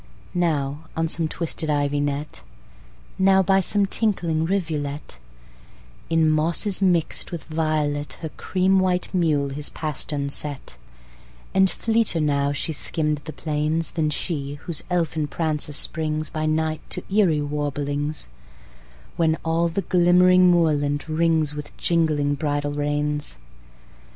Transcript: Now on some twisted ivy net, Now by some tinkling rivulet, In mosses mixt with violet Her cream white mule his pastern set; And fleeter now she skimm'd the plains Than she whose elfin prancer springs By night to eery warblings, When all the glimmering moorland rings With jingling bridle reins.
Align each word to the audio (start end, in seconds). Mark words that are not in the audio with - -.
Now 0.33 0.85
on 0.97 1.07
some 1.07 1.27
twisted 1.27 1.69
ivy 1.69 1.99
net, 1.99 2.41
Now 3.19 3.43
by 3.43 3.59
some 3.59 3.85
tinkling 3.85 4.45
rivulet, 4.45 5.19
In 6.09 6.27
mosses 6.27 6.81
mixt 6.81 7.31
with 7.31 7.43
violet 7.43 8.13
Her 8.21 8.29
cream 8.29 8.79
white 8.79 9.13
mule 9.13 9.49
his 9.49 9.69
pastern 9.69 10.29
set; 10.31 10.75
And 11.53 11.69
fleeter 11.69 12.19
now 12.19 12.51
she 12.51 12.73
skimm'd 12.73 13.21
the 13.25 13.31
plains 13.33 13.91
Than 13.91 14.09
she 14.09 14.55
whose 14.63 14.83
elfin 14.89 15.27
prancer 15.27 15.71
springs 15.73 16.31
By 16.31 16.47
night 16.47 16.81
to 16.89 17.03
eery 17.07 17.39
warblings, 17.41 18.29
When 19.17 19.37
all 19.45 19.67
the 19.67 19.83
glimmering 19.83 20.49
moorland 20.49 21.07
rings 21.07 21.53
With 21.53 21.77
jingling 21.77 22.33
bridle 22.39 22.73
reins. 22.73 23.37